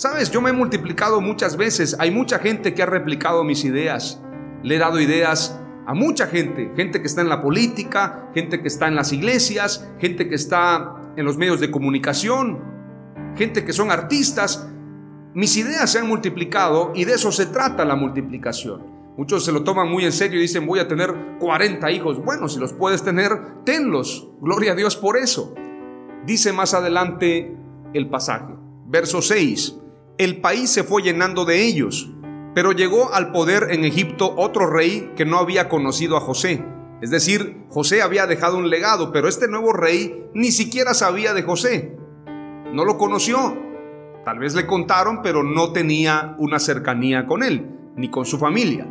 Sabes, 0.00 0.30
yo 0.30 0.40
me 0.40 0.48
he 0.48 0.54
multiplicado 0.54 1.20
muchas 1.20 1.58
veces. 1.58 1.94
Hay 1.98 2.10
mucha 2.10 2.38
gente 2.38 2.72
que 2.72 2.82
ha 2.82 2.86
replicado 2.86 3.44
mis 3.44 3.66
ideas. 3.66 4.18
Le 4.62 4.76
he 4.76 4.78
dado 4.78 4.98
ideas 4.98 5.60
a 5.86 5.92
mucha 5.92 6.26
gente. 6.26 6.72
Gente 6.74 7.02
que 7.02 7.06
está 7.06 7.20
en 7.20 7.28
la 7.28 7.42
política, 7.42 8.30
gente 8.32 8.62
que 8.62 8.68
está 8.68 8.88
en 8.88 8.96
las 8.96 9.12
iglesias, 9.12 9.92
gente 9.98 10.26
que 10.26 10.36
está 10.36 11.12
en 11.16 11.26
los 11.26 11.36
medios 11.36 11.60
de 11.60 11.70
comunicación, 11.70 12.62
gente 13.36 13.62
que 13.62 13.74
son 13.74 13.90
artistas. 13.90 14.70
Mis 15.34 15.54
ideas 15.58 15.92
se 15.92 15.98
han 15.98 16.08
multiplicado 16.08 16.92
y 16.94 17.04
de 17.04 17.12
eso 17.12 17.30
se 17.30 17.44
trata 17.44 17.84
la 17.84 17.94
multiplicación. 17.94 18.86
Muchos 19.18 19.44
se 19.44 19.52
lo 19.52 19.64
toman 19.64 19.90
muy 19.90 20.06
en 20.06 20.12
serio 20.12 20.38
y 20.38 20.42
dicen 20.44 20.66
voy 20.66 20.78
a 20.78 20.88
tener 20.88 21.14
40 21.40 21.90
hijos. 21.90 22.24
Bueno, 22.24 22.48
si 22.48 22.58
los 22.58 22.72
puedes 22.72 23.02
tener, 23.02 23.64
tenlos. 23.66 24.30
Gloria 24.40 24.72
a 24.72 24.76
Dios 24.76 24.96
por 24.96 25.18
eso. 25.18 25.54
Dice 26.24 26.54
más 26.54 26.72
adelante 26.72 27.54
el 27.92 28.08
pasaje, 28.08 28.54
verso 28.86 29.20
6 29.20 29.79
el 30.20 30.42
país 30.42 30.68
se 30.68 30.84
fue 30.84 31.02
llenando 31.02 31.46
de 31.46 31.64
ellos. 31.64 32.10
Pero 32.54 32.72
llegó 32.72 33.14
al 33.14 33.32
poder 33.32 33.68
en 33.70 33.86
Egipto 33.86 34.34
otro 34.36 34.66
rey 34.66 35.12
que 35.16 35.24
no 35.24 35.38
había 35.38 35.70
conocido 35.70 36.18
a 36.18 36.20
José. 36.20 36.62
Es 37.00 37.10
decir, 37.10 37.64
José 37.70 38.02
había 38.02 38.26
dejado 38.26 38.58
un 38.58 38.68
legado, 38.68 39.12
pero 39.12 39.28
este 39.28 39.48
nuevo 39.48 39.72
rey 39.72 40.26
ni 40.34 40.52
siquiera 40.52 40.92
sabía 40.92 41.32
de 41.32 41.42
José. 41.42 41.96
No 42.70 42.84
lo 42.84 42.98
conoció. 42.98 43.56
Tal 44.22 44.38
vez 44.38 44.54
le 44.54 44.66
contaron, 44.66 45.22
pero 45.22 45.42
no 45.42 45.72
tenía 45.72 46.36
una 46.38 46.58
cercanía 46.58 47.24
con 47.24 47.42
él, 47.42 47.78
ni 47.96 48.10
con 48.10 48.26
su 48.26 48.38
familia. 48.38 48.86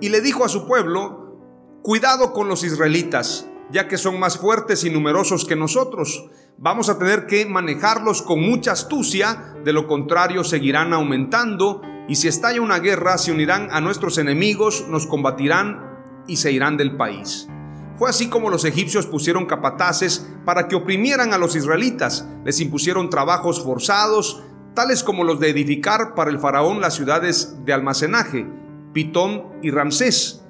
Y 0.00 0.08
le 0.08 0.20
dijo 0.20 0.44
a 0.44 0.48
su 0.48 0.66
pueblo, 0.66 1.38
cuidado 1.82 2.32
con 2.32 2.48
los 2.48 2.64
israelitas, 2.64 3.47
ya 3.70 3.88
que 3.88 3.98
son 3.98 4.18
más 4.18 4.38
fuertes 4.38 4.84
y 4.84 4.90
numerosos 4.90 5.44
que 5.44 5.56
nosotros 5.56 6.28
vamos 6.58 6.88
a 6.88 6.98
tener 6.98 7.26
que 7.26 7.46
manejarlos 7.46 8.22
con 8.22 8.40
mucha 8.40 8.72
astucia, 8.72 9.54
de 9.64 9.72
lo 9.72 9.86
contrario 9.86 10.42
seguirán 10.44 10.92
aumentando 10.92 11.82
y 12.08 12.16
si 12.16 12.26
estalla 12.28 12.60
una 12.60 12.80
guerra 12.80 13.16
se 13.18 13.32
unirán 13.32 13.68
a 13.70 13.80
nuestros 13.80 14.18
enemigos, 14.18 14.86
nos 14.88 15.06
combatirán 15.06 16.24
y 16.26 16.36
se 16.36 16.50
irán 16.50 16.76
del 16.76 16.96
país. 16.96 17.48
Fue 17.96 18.10
así 18.10 18.28
como 18.28 18.50
los 18.50 18.64
egipcios 18.64 19.06
pusieron 19.06 19.46
capataces 19.46 20.28
para 20.44 20.68
que 20.68 20.76
oprimieran 20.76 21.32
a 21.32 21.38
los 21.38 21.54
israelitas, 21.54 22.28
les 22.44 22.60
impusieron 22.60 23.10
trabajos 23.10 23.62
forzados, 23.62 24.42
tales 24.74 25.02
como 25.02 25.24
los 25.24 25.40
de 25.40 25.50
edificar 25.50 26.14
para 26.14 26.30
el 26.30 26.38
faraón 26.38 26.80
las 26.80 26.94
ciudades 26.94 27.56
de 27.64 27.72
almacenaje, 27.72 28.48
Pitón 28.92 29.44
y 29.62 29.70
Ramsés. 29.70 30.44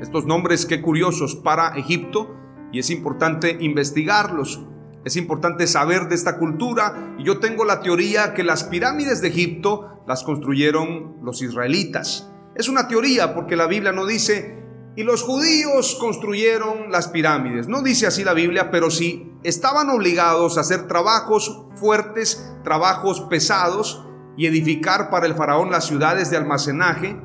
Estos 0.00 0.26
nombres 0.26 0.66
qué 0.66 0.80
curiosos 0.82 1.36
para 1.36 1.74
Egipto 1.76 2.43
y 2.72 2.78
es 2.78 2.90
importante 2.90 3.56
investigarlos 3.60 4.60
es 5.04 5.16
importante 5.16 5.66
saber 5.66 6.08
de 6.08 6.14
esta 6.14 6.38
cultura 6.38 7.14
y 7.18 7.24
yo 7.24 7.38
tengo 7.38 7.64
la 7.64 7.80
teoría 7.80 8.32
que 8.32 8.42
las 8.42 8.64
pirámides 8.64 9.20
de 9.20 9.28
Egipto 9.28 10.02
las 10.06 10.24
construyeron 10.24 11.16
los 11.22 11.42
israelitas. 11.42 12.30
Es 12.54 12.68
una 12.68 12.88
teoría 12.88 13.34
porque 13.34 13.56
la 13.56 13.66
Biblia 13.66 13.92
no 13.92 14.06
dice, 14.06 14.62
y 14.96 15.02
los 15.02 15.22
judíos 15.22 15.96
construyeron 16.00 16.90
las 16.90 17.08
pirámides. 17.08 17.68
No 17.68 17.82
dice 17.82 18.06
así 18.06 18.24
la 18.24 18.32
Biblia, 18.32 18.70
pero 18.70 18.90
si 18.90 19.30
estaban 19.42 19.90
obligados 19.90 20.56
a 20.56 20.62
hacer 20.62 20.86
trabajos 20.86 21.66
fuertes, 21.74 22.54
trabajos 22.62 23.20
pesados 23.22 24.06
y 24.38 24.46
edificar 24.46 25.10
para 25.10 25.26
el 25.26 25.34
faraón 25.34 25.70
las 25.70 25.86
ciudades 25.86 26.30
de 26.30 26.38
almacenaje. 26.38 27.20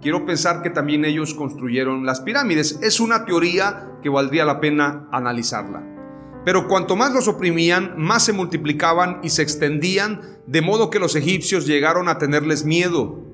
Quiero 0.00 0.24
pensar 0.24 0.62
que 0.62 0.70
también 0.70 1.04
ellos 1.04 1.34
construyeron 1.34 2.06
las 2.06 2.20
pirámides. 2.20 2.78
Es 2.82 3.00
una 3.00 3.24
teoría 3.24 3.92
que 4.00 4.08
valdría 4.08 4.44
la 4.44 4.60
pena 4.60 5.08
analizarla. 5.10 5.82
Pero 6.44 6.68
cuanto 6.68 6.94
más 6.94 7.12
los 7.12 7.26
oprimían, 7.26 7.94
más 7.96 8.24
se 8.24 8.32
multiplicaban 8.32 9.18
y 9.24 9.30
se 9.30 9.42
extendían, 9.42 10.20
de 10.46 10.62
modo 10.62 10.88
que 10.88 11.00
los 11.00 11.16
egipcios 11.16 11.66
llegaron 11.66 12.08
a 12.08 12.18
tenerles 12.18 12.64
miedo. 12.64 13.24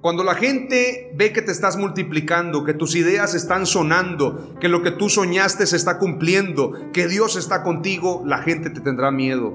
Cuando 0.00 0.22
la 0.22 0.34
gente 0.34 1.12
ve 1.16 1.32
que 1.32 1.42
te 1.42 1.50
estás 1.50 1.76
multiplicando, 1.76 2.62
que 2.62 2.74
tus 2.74 2.94
ideas 2.94 3.34
están 3.34 3.66
sonando, 3.66 4.54
que 4.60 4.68
lo 4.68 4.82
que 4.82 4.92
tú 4.92 5.08
soñaste 5.08 5.66
se 5.66 5.76
está 5.76 5.98
cumpliendo, 5.98 6.92
que 6.92 7.08
Dios 7.08 7.36
está 7.36 7.62
contigo, 7.62 8.22
la 8.24 8.38
gente 8.38 8.70
te 8.70 8.80
tendrá 8.80 9.10
miedo. 9.10 9.54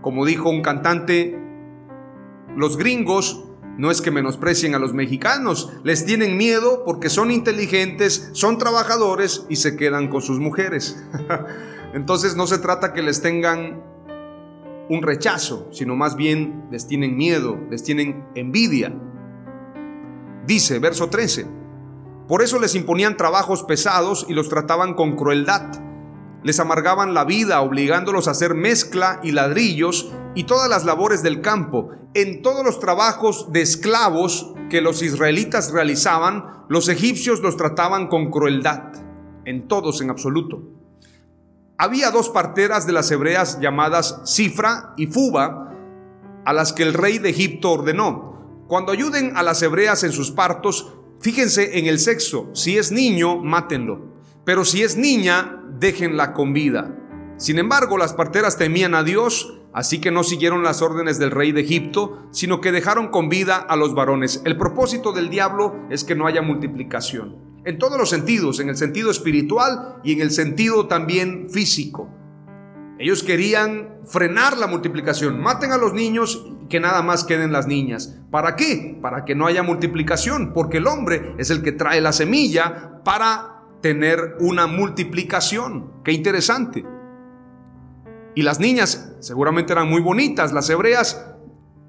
Como 0.00 0.26
dijo 0.26 0.50
un 0.50 0.62
cantante, 0.62 1.38
los 2.56 2.76
gringos 2.76 3.51
no 3.78 3.90
es 3.90 4.02
que 4.02 4.10
menosprecien 4.10 4.74
a 4.74 4.78
los 4.78 4.92
mexicanos, 4.92 5.72
les 5.82 6.04
tienen 6.04 6.36
miedo 6.36 6.82
porque 6.84 7.08
son 7.08 7.30
inteligentes, 7.30 8.30
son 8.32 8.58
trabajadores 8.58 9.46
y 9.48 9.56
se 9.56 9.76
quedan 9.76 10.08
con 10.08 10.20
sus 10.20 10.38
mujeres. 10.38 11.02
Entonces 11.94 12.36
no 12.36 12.46
se 12.46 12.58
trata 12.58 12.92
que 12.92 13.02
les 13.02 13.22
tengan 13.22 13.82
un 14.88 15.02
rechazo, 15.02 15.68
sino 15.72 15.96
más 15.96 16.16
bien 16.16 16.66
les 16.70 16.86
tienen 16.86 17.16
miedo, 17.16 17.58
les 17.70 17.82
tienen 17.82 18.24
envidia. 18.34 18.94
Dice, 20.46 20.78
verso 20.78 21.08
13, 21.08 21.46
por 22.28 22.42
eso 22.42 22.58
les 22.58 22.74
imponían 22.74 23.16
trabajos 23.16 23.62
pesados 23.62 24.26
y 24.28 24.34
los 24.34 24.48
trataban 24.48 24.94
con 24.94 25.16
crueldad. 25.16 25.70
Les 26.42 26.60
amargaban 26.60 27.14
la 27.14 27.24
vida 27.24 27.60
obligándolos 27.60 28.26
a 28.26 28.32
hacer 28.32 28.54
mezcla 28.54 29.20
y 29.22 29.32
ladrillos 29.32 30.12
y 30.34 30.44
todas 30.44 30.68
las 30.68 30.84
labores 30.84 31.22
del 31.22 31.40
campo. 31.40 31.90
En 32.14 32.42
todos 32.42 32.64
los 32.64 32.80
trabajos 32.80 33.52
de 33.52 33.62
esclavos 33.62 34.54
que 34.70 34.80
los 34.80 35.02
israelitas 35.02 35.72
realizaban, 35.72 36.64
los 36.68 36.88
egipcios 36.88 37.40
los 37.40 37.56
trataban 37.56 38.08
con 38.08 38.30
crueldad. 38.30 38.92
En 39.44 39.68
todos 39.68 40.00
en 40.00 40.10
absoluto. 40.10 40.62
Había 41.78 42.10
dos 42.10 42.28
parteras 42.28 42.86
de 42.86 42.92
las 42.92 43.10
hebreas 43.10 43.58
llamadas 43.60 44.20
Cifra 44.24 44.94
y 44.96 45.06
Fuba, 45.06 45.74
a 46.44 46.52
las 46.52 46.72
que 46.72 46.82
el 46.82 46.94
rey 46.94 47.18
de 47.18 47.30
Egipto 47.30 47.72
ordenó, 47.72 48.32
cuando 48.72 48.92
ayuden 48.92 49.36
a 49.36 49.42
las 49.42 49.60
hebreas 49.60 50.02
en 50.02 50.12
sus 50.12 50.30
partos, 50.30 50.94
fíjense 51.20 51.78
en 51.78 51.84
el 51.84 51.98
sexo, 51.98 52.48
si 52.54 52.78
es 52.78 52.90
niño, 52.90 53.36
mátenlo, 53.36 54.00
pero 54.46 54.64
si 54.64 54.82
es 54.82 54.96
niña, 54.96 55.62
déjenla 55.78 56.32
con 56.32 56.54
vida. 56.54 56.96
Sin 57.36 57.58
embargo, 57.58 57.98
las 57.98 58.14
parteras 58.14 58.56
temían 58.56 58.94
a 58.94 59.02
Dios, 59.02 59.60
así 59.72 60.00
que 60.00 60.10
no 60.10 60.24
siguieron 60.24 60.62
las 60.62 60.82
órdenes 60.82 61.18
del 61.18 61.30
rey 61.30 61.52
de 61.52 61.62
Egipto, 61.62 62.26
sino 62.30 62.60
que 62.60 62.72
dejaron 62.72 63.08
con 63.08 63.28
vida 63.28 63.56
a 63.56 63.76
los 63.76 63.94
varones. 63.94 64.42
El 64.44 64.56
propósito 64.56 65.12
del 65.12 65.30
diablo 65.30 65.74
es 65.90 66.04
que 66.04 66.14
no 66.14 66.26
haya 66.26 66.42
multiplicación 66.42 67.52
en 67.64 67.78
todos 67.78 67.98
los 67.98 68.10
sentidos, 68.10 68.60
en 68.60 68.68
el 68.68 68.76
sentido 68.76 69.10
espiritual 69.10 69.96
y 70.02 70.12
en 70.12 70.20
el 70.20 70.30
sentido 70.30 70.86
también 70.86 71.48
físico. 71.48 72.08
Ellos 72.98 73.22
querían 73.22 73.96
frenar 74.04 74.56
la 74.58 74.66
multiplicación. 74.66 75.40
Maten 75.40 75.72
a 75.72 75.78
los 75.78 75.92
niños 75.92 76.44
y 76.46 76.68
que 76.68 76.80
nada 76.80 77.02
más 77.02 77.24
queden 77.24 77.52
las 77.52 77.66
niñas. 77.66 78.18
¿Para 78.30 78.56
qué? 78.56 78.98
Para 79.00 79.24
que 79.24 79.34
no 79.34 79.46
haya 79.46 79.62
multiplicación, 79.62 80.52
porque 80.52 80.78
el 80.78 80.86
hombre 80.86 81.34
es 81.38 81.50
el 81.50 81.62
que 81.62 81.72
trae 81.72 82.00
la 82.00 82.12
semilla 82.12 83.00
para 83.04 83.64
tener 83.80 84.36
una 84.40 84.66
multiplicación. 84.66 86.02
Qué 86.04 86.12
interesante. 86.12 86.84
Y 88.34 88.42
las 88.42 88.60
niñas 88.60 89.11
seguramente 89.22 89.72
eran 89.72 89.88
muy 89.88 90.02
bonitas, 90.02 90.52
las 90.52 90.68
hebreas, 90.68 91.24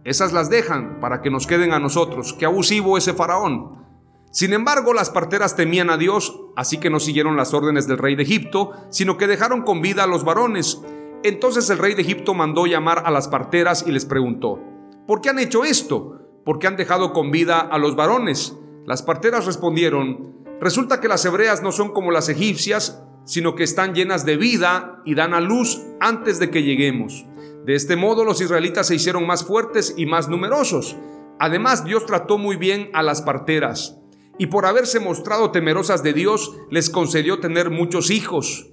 esas 0.03 0.33
las 0.33 0.49
dejan 0.49 0.99
para 0.99 1.21
que 1.21 1.31
nos 1.31 1.47
queden 1.47 1.73
a 1.73 1.79
nosotros. 1.79 2.35
Qué 2.37 2.45
abusivo 2.45 2.97
ese 2.97 3.13
faraón. 3.13 3.83
Sin 4.31 4.53
embargo, 4.53 4.93
las 4.93 5.09
parteras 5.09 5.55
temían 5.55 5.89
a 5.89 5.97
Dios, 5.97 6.39
así 6.55 6.79
que 6.79 6.89
no 6.89 6.99
siguieron 6.99 7.37
las 7.37 7.53
órdenes 7.53 7.87
del 7.87 7.97
rey 7.97 8.15
de 8.15 8.23
Egipto, 8.23 8.71
sino 8.89 9.17
que 9.17 9.27
dejaron 9.27 9.61
con 9.63 9.81
vida 9.81 10.03
a 10.03 10.07
los 10.07 10.23
varones. 10.23 10.81
Entonces 11.23 11.69
el 11.69 11.77
rey 11.77 11.93
de 11.95 12.01
Egipto 12.01 12.33
mandó 12.33 12.65
llamar 12.65 13.03
a 13.05 13.11
las 13.11 13.27
parteras 13.27 13.85
y 13.87 13.91
les 13.91 14.05
preguntó, 14.05 14.59
¿por 15.07 15.21
qué 15.21 15.29
han 15.29 15.39
hecho 15.39 15.63
esto? 15.63 16.19
¿Por 16.43 16.59
qué 16.59 16.67
han 16.67 16.75
dejado 16.75 17.13
con 17.13 17.31
vida 17.31 17.59
a 17.59 17.77
los 17.77 17.95
varones? 17.95 18.57
Las 18.85 19.01
parteras 19.03 19.45
respondieron, 19.45 20.43
resulta 20.59 20.99
que 20.99 21.07
las 21.07 21.23
hebreas 21.23 21.63
no 21.63 21.71
son 21.71 21.93
como 21.93 22.11
las 22.11 22.27
egipcias, 22.27 23.01
sino 23.25 23.55
que 23.55 23.63
están 23.63 23.93
llenas 23.93 24.25
de 24.25 24.37
vida 24.37 25.01
y 25.05 25.15
dan 25.15 25.33
a 25.33 25.41
luz 25.41 25.81
antes 25.99 26.39
de 26.39 26.49
que 26.49 26.63
lleguemos. 26.63 27.25
De 27.65 27.75
este 27.75 27.95
modo 27.95 28.25
los 28.25 28.41
israelitas 28.41 28.87
se 28.87 28.95
hicieron 28.95 29.25
más 29.25 29.45
fuertes 29.45 29.93
y 29.97 30.05
más 30.05 30.27
numerosos. 30.29 30.97
Además 31.39 31.85
Dios 31.85 32.05
trató 32.05 32.37
muy 32.37 32.57
bien 32.57 32.89
a 32.93 33.03
las 33.03 33.21
parteras 33.21 33.97
y 34.37 34.47
por 34.47 34.65
haberse 34.65 34.99
mostrado 34.99 35.51
temerosas 35.51 36.03
de 36.03 36.13
Dios, 36.13 36.55
les 36.69 36.89
concedió 36.89 37.39
tener 37.39 37.69
muchos 37.69 38.09
hijos. 38.09 38.71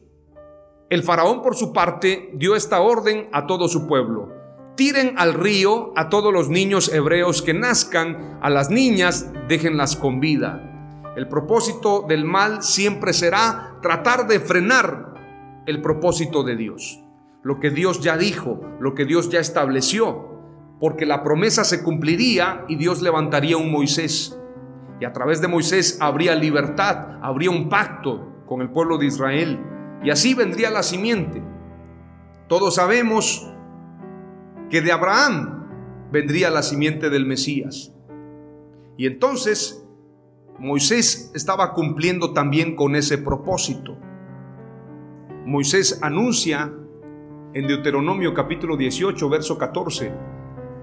El 0.89 1.03
faraón, 1.03 1.43
por 1.43 1.55
su 1.55 1.73
parte, 1.73 2.31
dio 2.35 2.57
esta 2.57 2.81
orden 2.81 3.29
a 3.33 3.47
todo 3.47 3.69
su 3.69 3.87
pueblo. 3.87 4.29
Tiren 4.77 5.15
al 5.19 5.35
río 5.35 5.93
a 5.97 6.09
todos 6.09 6.33
los 6.33 6.49
niños 6.49 6.93
hebreos 6.93 7.43
que 7.43 7.53
nazcan, 7.53 8.39
a 8.43 8.49
las 8.49 8.71
niñas 8.71 9.31
déjenlas 9.49 9.97
con 9.97 10.21
vida. 10.21 10.70
El 11.17 11.29
propósito 11.29 12.05
del 12.09 12.25
mal 12.25 12.63
siempre 12.63 13.13
será 13.13 13.79
tratar 13.83 14.27
de 14.27 14.41
frenar 14.41 15.15
el 15.67 15.83
propósito 15.83 16.43
de 16.43 16.57
Dios. 16.57 17.03
Lo 17.43 17.59
que 17.59 17.71
Dios 17.71 18.01
ya 18.01 18.17
dijo, 18.17 18.61
lo 18.81 18.95
que 18.95 19.05
Dios 19.05 19.31
ya 19.31 19.41
estableció, 19.41 20.29
porque 20.79 21.07
la 21.07 21.23
promesa 21.23 21.65
se 21.65 21.83
cumpliría 21.83 22.65
y 22.69 22.77
Dios 22.77 23.03
levantaría 23.03 23.57
un 23.57 23.71
Moisés 23.71 24.41
y 25.01 25.07
a 25.07 25.13
través 25.13 25.41
de 25.41 25.49
Moisés 25.49 25.97
habría 26.01 26.35
libertad, 26.35 27.19
habría 27.23 27.51
un 27.51 27.71
pacto 27.71 28.45
con 28.47 28.61
el 28.61 28.71
pueblo 28.71 28.99
de 28.99 29.07
Israel. 29.07 29.59
Y 30.05 30.11
así 30.11 30.35
vendría 30.35 30.71
la 30.71 30.83
simiente. 30.83 31.43
Todos 32.49 32.75
sabemos 32.75 33.51
que 34.69 34.83
de 34.83 34.93
Abraham 34.93 36.09
vendría 36.13 36.51
la 36.51 36.63
simiente 36.63 37.09
del 37.09 37.25
Mesías. 37.25 37.95
Y 38.99 39.07
entonces 39.07 39.80
Moisés 40.61 41.33
estaba 41.35 41.73
cumpliendo 41.73 42.35
también 42.35 42.77
con 42.77 42.95
ese 42.95 43.17
propósito. 43.17 43.97
Moisés 45.47 46.01
anuncia 46.03 46.71
en 47.55 47.67
Deuteronomio 47.67 48.35
capítulo 48.35 48.77
18, 48.77 49.27
verso 49.31 49.57
14, 49.57 50.13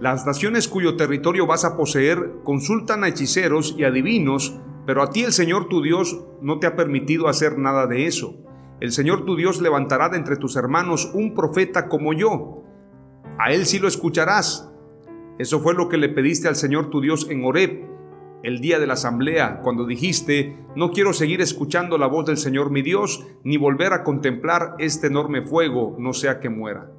las 0.01 0.25
naciones 0.25 0.67
cuyo 0.67 0.95
territorio 0.95 1.45
vas 1.45 1.63
a 1.63 1.77
poseer 1.77 2.39
consultan 2.43 3.03
a 3.03 3.09
hechiceros 3.09 3.75
y 3.77 3.83
adivinos, 3.83 4.59
pero 4.87 5.03
a 5.03 5.11
ti 5.11 5.21
el 5.21 5.31
Señor 5.31 5.67
tu 5.67 5.83
Dios 5.83 6.25
no 6.41 6.57
te 6.57 6.65
ha 6.65 6.75
permitido 6.75 7.27
hacer 7.27 7.59
nada 7.59 7.85
de 7.85 8.07
eso. 8.07 8.33
El 8.79 8.91
Señor 8.91 9.25
tu 9.25 9.35
Dios 9.35 9.61
levantará 9.61 10.09
de 10.09 10.17
entre 10.17 10.37
tus 10.37 10.55
hermanos 10.55 11.11
un 11.13 11.35
profeta 11.35 11.87
como 11.87 12.13
yo. 12.13 12.63
A 13.37 13.51
él 13.51 13.67
sí 13.67 13.77
lo 13.77 13.87
escucharás. 13.87 14.71
Eso 15.37 15.59
fue 15.59 15.75
lo 15.75 15.87
que 15.87 15.97
le 15.97 16.09
pediste 16.09 16.47
al 16.47 16.55
Señor 16.55 16.89
tu 16.89 16.99
Dios 16.99 17.27
en 17.29 17.45
Horeb, 17.45 17.96
el 18.47 18.61
día 18.61 18.79
de 18.79 18.87
la 18.87 18.93
asamblea, 18.93 19.59
cuando 19.61 19.85
dijiste, 19.85 20.55
no 20.73 20.91
quiero 20.91 21.11
seguir 21.11 21.41
escuchando 21.41 21.97
la 21.97 22.07
voz 22.07 22.27
del 22.27 22.37
Señor 22.37 22.71
mi 22.71 22.81
Dios, 22.81 23.27
ni 23.43 23.57
volver 23.57 23.91
a 23.91 24.05
contemplar 24.05 24.75
este 24.79 25.07
enorme 25.07 25.41
fuego, 25.41 25.97
no 25.99 26.13
sea 26.13 26.39
que 26.39 26.49
muera. 26.49 26.89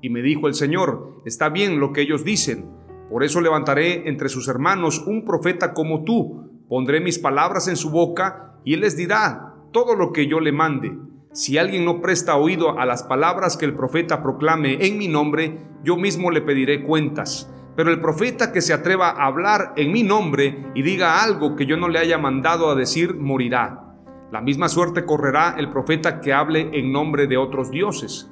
Y 0.00 0.08
me 0.08 0.22
dijo 0.22 0.46
el 0.46 0.54
Señor, 0.54 1.20
está 1.24 1.48
bien 1.48 1.80
lo 1.80 1.92
que 1.92 2.02
ellos 2.02 2.22
dicen, 2.22 2.70
por 3.10 3.24
eso 3.24 3.40
levantaré 3.40 4.08
entre 4.08 4.28
sus 4.28 4.46
hermanos 4.46 5.02
un 5.04 5.24
profeta 5.24 5.74
como 5.74 6.04
tú, 6.04 6.48
pondré 6.68 7.00
mis 7.00 7.18
palabras 7.18 7.66
en 7.66 7.76
su 7.76 7.90
boca 7.90 8.54
y 8.64 8.74
él 8.74 8.82
les 8.82 8.96
dirá 8.96 9.56
todo 9.72 9.96
lo 9.96 10.12
que 10.12 10.28
yo 10.28 10.38
le 10.38 10.52
mande. 10.52 10.96
Si 11.32 11.58
alguien 11.58 11.84
no 11.84 12.00
presta 12.00 12.36
oído 12.36 12.78
a 12.78 12.86
las 12.86 13.02
palabras 13.02 13.56
que 13.56 13.64
el 13.64 13.74
profeta 13.74 14.22
proclame 14.22 14.86
en 14.86 14.96
mi 14.96 15.08
nombre, 15.08 15.58
yo 15.82 15.96
mismo 15.96 16.30
le 16.30 16.40
pediré 16.40 16.84
cuentas. 16.84 17.52
Pero 17.76 17.90
el 17.90 18.00
profeta 18.00 18.52
que 18.52 18.60
se 18.60 18.72
atreva 18.72 19.10
a 19.10 19.26
hablar 19.26 19.72
en 19.76 19.92
mi 19.92 20.02
nombre 20.02 20.66
y 20.74 20.82
diga 20.82 21.22
algo 21.22 21.56
que 21.56 21.66
yo 21.66 21.76
no 21.76 21.88
le 21.88 21.98
haya 21.98 22.18
mandado 22.18 22.70
a 22.70 22.74
decir, 22.74 23.14
morirá. 23.14 23.90
La 24.32 24.40
misma 24.40 24.68
suerte 24.68 25.04
correrá 25.04 25.56
el 25.58 25.70
profeta 25.70 26.20
que 26.20 26.32
hable 26.32 26.70
en 26.72 26.92
nombre 26.92 27.26
de 27.26 27.36
otros 27.36 27.70
dioses. 27.70 28.30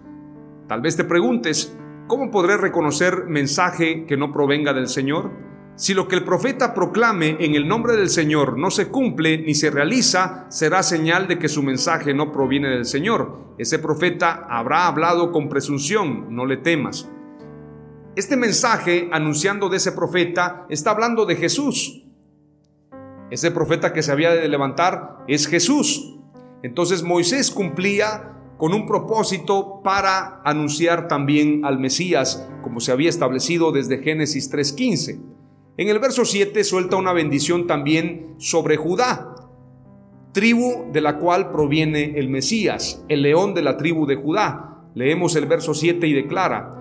Tal 0.69 0.81
vez 0.81 0.97
te 0.97 1.05
preguntes, 1.05 1.77
¿cómo 2.07 2.31
podré 2.31 2.57
reconocer 2.57 3.25
mensaje 3.27 4.07
que 4.07 4.17
no 4.17 4.33
provenga 4.33 4.73
del 4.73 4.89
Señor? 4.89 5.31
Si 5.79 5.95
lo 5.95 6.09
que 6.09 6.17
el 6.17 6.25
profeta 6.25 6.75
proclame 6.75 7.37
en 7.39 7.55
el 7.55 7.69
nombre 7.69 7.95
del 7.95 8.11
Señor 8.11 8.59
no 8.59 8.71
se 8.71 8.89
cumple 8.89 9.39
ni 9.39 9.55
se 9.55 9.71
realiza, 9.71 10.47
será 10.51 10.83
señal 10.83 11.29
de 11.29 11.39
que 11.39 11.49
su 11.49 11.63
mensaje 11.63 12.13
no 12.15 12.33
proviene 12.33 12.69
del 12.69 12.85
Señor. 12.85 13.55
Ese 13.59 13.79
profeta 13.79 14.47
habrá 14.51 14.89
hablado 14.89 15.31
con 15.31 15.49
presunción, 15.49 16.35
no 16.35 16.47
le 16.47 16.57
temas. 16.57 17.09
Este 18.19 18.37
mensaje 18.37 19.09
anunciando 19.13 19.69
de 19.69 19.77
ese 19.77 19.93
profeta 19.93 20.67
está 20.71 20.91
hablando 20.91 21.25
de 21.25 21.37
Jesús. 21.37 22.03
Ese 23.31 23.53
profeta 23.53 23.93
que 23.93 24.03
se 24.03 24.11
había 24.11 24.33
de 24.33 24.49
levantar 24.49 25.19
es 25.29 25.47
Jesús. 25.47 26.19
Entonces 26.65 27.05
Moisés 27.05 27.53
cumplía 27.53 28.33
con 28.57 28.75
un 28.75 28.89
propósito 28.89 29.83
para 29.85 30.43
anunciar 30.45 31.07
también 31.07 31.65
al 31.65 31.79
Mesías, 31.79 32.45
como 32.61 32.81
se 32.81 32.91
había 32.91 33.09
establecido 33.09 33.71
desde 33.71 34.03
Génesis 34.03 34.53
3.15. 34.53 35.21
En 35.77 35.89
el 35.89 36.01
verso 36.01 36.25
7 36.25 36.65
suelta 36.65 36.97
una 36.97 37.13
bendición 37.13 37.69
también 37.69 38.35
sobre 38.39 38.77
Judá, 38.77 39.37
tribu 40.33 40.91
de 40.91 41.03
la 41.03 41.19
cual 41.21 41.53
proviene 41.53 42.19
el 42.19 42.31
Mesías, 42.31 43.05
el 43.09 43.23
león 43.23 43.55
de 43.55 43.63
la 43.63 43.77
tribu 43.77 44.07
de 44.07 44.17
Judá. 44.17 44.89
Leemos 44.97 45.37
el 45.37 45.47
verso 45.47 45.73
7 45.73 46.05
y 46.09 46.15
declara, 46.15 46.78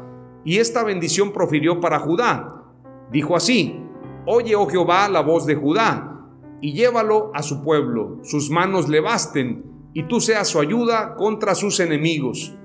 y 0.48 0.60
esta 0.60 0.86
bendición 0.86 1.34
profirió 1.34 1.82
para 1.82 2.00
Judá. 2.00 2.64
Dijo 3.12 3.36
así, 3.36 3.82
Oye, 4.26 4.56
oh 4.56 4.66
Jehová, 4.66 5.10
la 5.10 5.20
voz 5.20 5.46
de 5.46 5.56
Judá, 5.56 6.26
y 6.62 6.72
llévalo 6.72 7.32
a 7.34 7.44
su 7.44 7.62
pueblo, 7.62 8.20
sus 8.24 8.50
manos 8.50 8.88
le 8.88 9.02
basten, 9.02 9.66
y 9.94 10.04
tú 10.04 10.22
seas 10.22 10.48
su 10.48 10.62
ayuda 10.62 11.16
contra 11.18 11.54
sus 11.54 11.82
enemigos. 11.82 12.56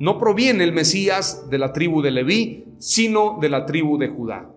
No 0.00 0.18
proviene 0.18 0.64
el 0.64 0.72
Mesías 0.72 1.48
de 1.48 1.58
la 1.58 1.72
tribu 1.72 2.02
de 2.02 2.10
Leví, 2.10 2.64
sino 2.78 3.38
de 3.40 3.48
la 3.48 3.64
tribu 3.64 3.96
de 3.96 4.08
Judá. 4.08 4.50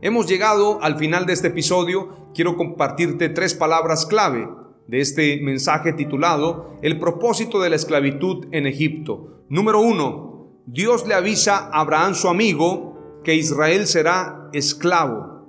Hemos 0.00 0.26
llegado 0.26 0.82
al 0.82 0.96
final 0.96 1.26
de 1.26 1.34
este 1.34 1.48
episodio. 1.48 2.30
Quiero 2.32 2.56
compartirte 2.56 3.28
tres 3.28 3.52
palabras 3.52 4.06
clave 4.06 4.48
de 4.88 5.00
este 5.00 5.40
mensaje 5.42 5.92
titulado 5.92 6.78
El 6.80 6.98
propósito 6.98 7.60
de 7.60 7.68
la 7.68 7.76
esclavitud 7.76 8.46
en 8.52 8.66
Egipto. 8.66 9.42
Número 9.50 9.80
uno, 9.82 10.29
Dios 10.72 11.04
le 11.04 11.14
avisa 11.14 11.68
a 11.72 11.80
Abraham 11.80 12.14
su 12.14 12.28
amigo 12.28 13.20
que 13.24 13.34
Israel 13.34 13.88
será 13.88 14.48
esclavo. 14.52 15.48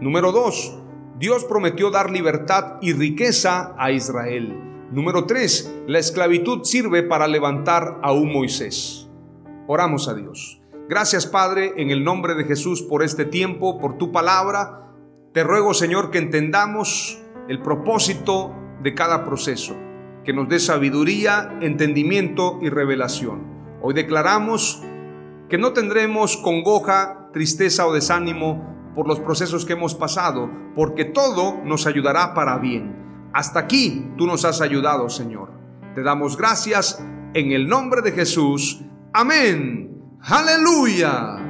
Número 0.00 0.30
dos, 0.30 0.78
Dios 1.18 1.44
prometió 1.44 1.90
dar 1.90 2.08
libertad 2.08 2.76
y 2.80 2.92
riqueza 2.92 3.74
a 3.76 3.90
Israel. 3.90 4.56
Número 4.92 5.26
3. 5.26 5.86
La 5.88 5.98
esclavitud 5.98 6.62
sirve 6.62 7.02
para 7.02 7.26
levantar 7.26 7.98
a 8.00 8.12
un 8.12 8.32
Moisés. 8.32 9.08
Oramos 9.66 10.06
a 10.06 10.14
Dios. 10.14 10.62
Gracias 10.88 11.26
Padre, 11.26 11.72
en 11.76 11.90
el 11.90 12.04
nombre 12.04 12.36
de 12.36 12.44
Jesús 12.44 12.82
por 12.82 13.02
este 13.02 13.24
tiempo, 13.24 13.80
por 13.80 13.98
tu 13.98 14.12
palabra. 14.12 14.88
Te 15.32 15.42
ruego 15.42 15.74
Señor 15.74 16.12
que 16.12 16.18
entendamos 16.18 17.20
el 17.48 17.60
propósito 17.60 18.54
de 18.84 18.94
cada 18.94 19.24
proceso, 19.24 19.74
que 20.24 20.32
nos 20.32 20.48
dé 20.48 20.60
sabiduría, 20.60 21.58
entendimiento 21.60 22.60
y 22.62 22.68
revelación. 22.68 23.49
Hoy 23.82 23.94
declaramos 23.94 24.82
que 25.48 25.58
no 25.58 25.72
tendremos 25.72 26.36
congoja, 26.36 27.28
tristeza 27.32 27.86
o 27.86 27.92
desánimo 27.92 28.92
por 28.94 29.06
los 29.06 29.20
procesos 29.20 29.64
que 29.64 29.72
hemos 29.72 29.94
pasado, 29.94 30.50
porque 30.74 31.04
todo 31.04 31.58
nos 31.64 31.86
ayudará 31.86 32.34
para 32.34 32.58
bien. 32.58 33.28
Hasta 33.32 33.60
aquí 33.60 34.10
tú 34.16 34.26
nos 34.26 34.44
has 34.44 34.60
ayudado, 34.60 35.08
Señor. 35.08 35.50
Te 35.94 36.02
damos 36.02 36.36
gracias 36.36 37.02
en 37.34 37.52
el 37.52 37.68
nombre 37.68 38.02
de 38.02 38.12
Jesús. 38.12 38.82
Amén. 39.12 40.16
Aleluya. 40.20 41.49